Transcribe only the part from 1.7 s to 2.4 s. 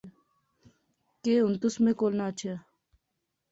میں کول نہ